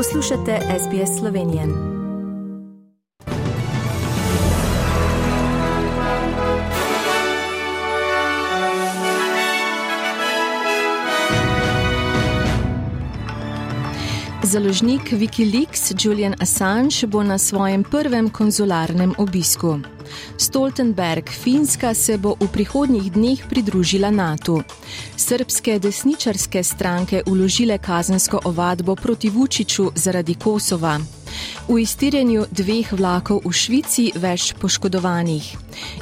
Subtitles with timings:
[0.00, 1.66] Poslušate SBS Slovenije.
[14.42, 19.78] Založnik Wikileaks Julian Assange bo na svojem prvem konzularnem obisku.
[20.36, 24.62] Stoltenberg, Finska se bo v prihodnjih dneh pridružila NATO.
[25.16, 30.98] Srbske desničarske stranke uložile kazensko ovadbo proti Vučiću zaradi Kosova.
[31.68, 35.56] V iztirjenju dveh vlakov v Švici več poškodovanih.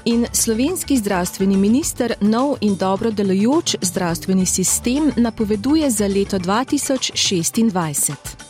[0.04, 8.47] In slovenski zdravstveni minister nov in dobro delujoč zdravstveni sistem napoveduje za leto 2026.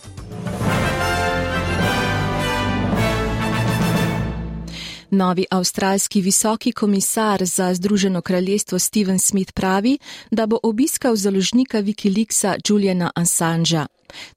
[5.19, 9.99] Novi avstralski visoki komisar za Združeno kraljestvo Steven Smith pravi,
[10.31, 13.87] da bo obiskal založnika Wikileaksa Juliana Assangea.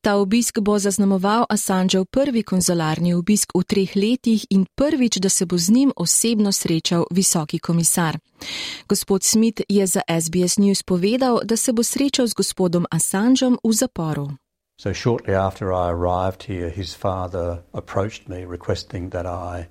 [0.02, 5.46] Ta obisk bo zaznamoval Assangeov prvi konzularni obisk v treh letih in prvič, da se
[5.46, 8.18] bo z njim osebno srečal visoki komisar.
[8.88, 13.74] Gospod Smith je za SBS News povedal, da se bo srečal z gospodom Assangeom v
[13.74, 14.32] zaporu.
[14.82, 19.68] So shortly after I arrived here, his father approached me requesting that I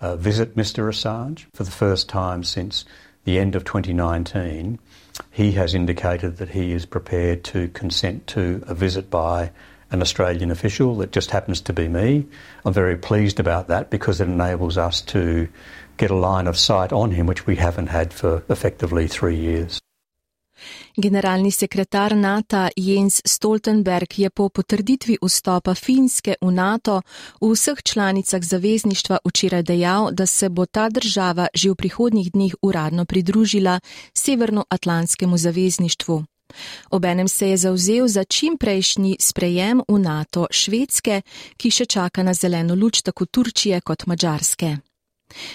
[0.00, 0.88] uh, visit Mr.
[0.88, 2.84] Assange for the first time since
[3.24, 4.78] the end of 2019.
[5.30, 9.50] He has indicated that he is prepared to consent to a visit by
[9.90, 12.26] an Australian official that just happens to be me.
[12.64, 15.48] I'm very pleased about that because it enables us to
[15.96, 19.77] get a line of sight on him, which we haven't had for effectively three years.
[20.98, 27.02] Generalni sekretar NATO Jens Stoltenberg je po potrditvi vstopa Finske v NATO
[27.40, 32.54] v vseh članicah zavezništva včeraj dejal, da se bo ta država že v prihodnjih dneh
[32.62, 33.80] uradno pridružila
[34.14, 36.24] Severnoatlantskemu zavezništvu.
[36.90, 41.22] Obenem se je zauzel za čim prejšnji sprejem v NATO Švedske,
[41.56, 44.87] ki še čaka na zeleno luč tako Turčije kot Mačarske.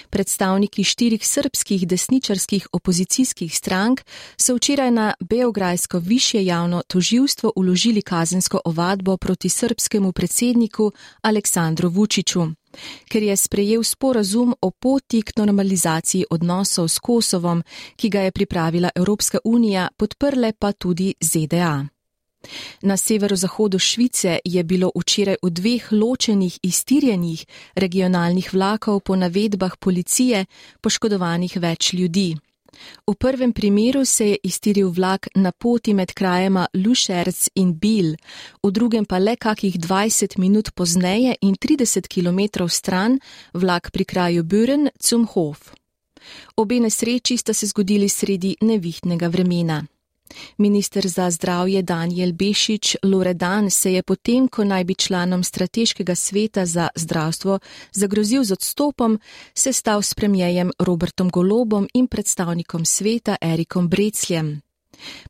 [0.10, 4.02] Predstavniki štirih srpskih desničarskih opozicijskih strank
[4.38, 10.92] so včeraj na Beograjsko višje javno toživstvo uložili kazensko ovadbo proti srpskemu predsedniku
[11.22, 12.48] Aleksandru Vučiću,
[13.10, 17.64] ker je sprejel sporazum o poti k normalizaciji odnosov s Kosovom,
[17.96, 21.94] ki ga je pripravila Evropska unija, podprle pa tudi ZDA.
[22.82, 27.46] Na severozahodu Švice je bilo včeraj v dveh ločenih iztirjenih
[27.76, 30.46] regionalnih vlakov po navedbah policije
[30.82, 32.36] poškodovanih več ljudi.
[33.08, 38.16] V prvem primeru se je iztiril vlak na poti med krajema Lušerc in Bil,
[38.64, 43.20] v drugem pa le kakih 20 minut pozneje in 30 km stran
[43.54, 45.74] vlak pri kraju Büren zum Hof.
[46.56, 49.84] Obe nesreči sta se zgodili sredi nevihtnega vremena.
[50.58, 56.66] Minister za zdravje Daniel Bešič Loredan se je potem, ko naj bi članom strateškega sveta
[56.66, 57.60] za zdravstvo
[57.92, 59.20] zagrozil z odstopom,
[59.54, 64.62] sestal s premijejem Robertom Golobom in predstavnikom sveta Erikom Brecljem.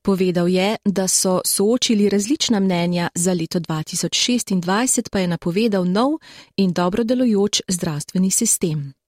[0.02, 6.12] Povedal je, da so soočili različna mnenja za leto 2026, pa je napovedal nov
[6.58, 9.03] in dobro delujoč zdravstveni sistem.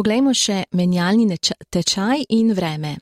[0.00, 1.26] Poglejmo še menjalni
[1.68, 2.94] tečaj in vreme.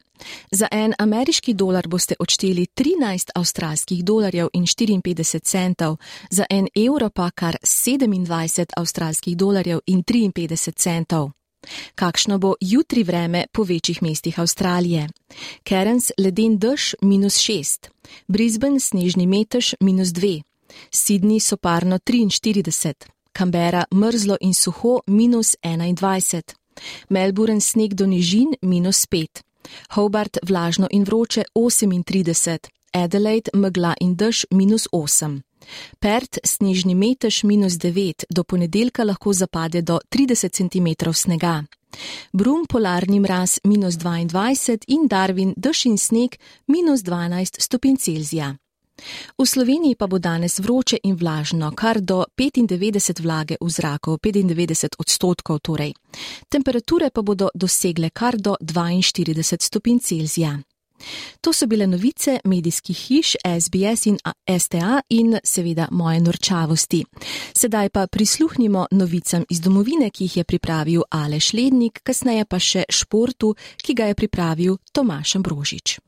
[0.51, 6.01] Za en ameriški dolar boste odšteli 13 avstralskih dolarjev in 54 centov,
[6.31, 11.31] za en evro pa kar 27 avstralskih dolarjev in 53 centov.
[11.95, 15.07] Kakšno bo jutri vreme po večjih mestih Avstralije?
[15.63, 17.93] Kerens leden dež minus 6,
[18.27, 20.43] Brisbane snežni metež minus 2,
[20.91, 23.07] Sydney soparno 43,
[23.39, 26.59] Canberra mrzlo in suho minus 21.
[27.09, 29.43] Melbourne sneg do nižin minus 5,
[29.91, 35.43] Hobart vlažno in vroče 38, Adelaide megla in dež minus 8.
[36.01, 41.65] Pert snežni metež minus 9, do ponedeljka lahko zapade do 30 cm snega.
[42.33, 48.57] Brum polarni mraz minus 22 in Darwin dež in sneg minus 12 stopinj Celzija.
[49.39, 54.99] V Sloveniji pa bo danes vroče in vlažno, kar do 95 vlage v zraku, 95
[54.99, 55.95] odstotkov torej.
[56.49, 60.59] Temperature pa bodo dosegle kar do 42 stopinj Celzija.
[61.41, 64.19] To so bile novice medijskih hiš SBS in
[64.59, 67.05] STA in seveda moje norčavosti.
[67.55, 72.85] Sedaj pa prisluhnimo novicam iz domovine, ki jih je pripravil Aleš Lednik, kasneje pa še
[72.91, 76.08] športu, ki ga je pripravil Tomaš Ambrožič.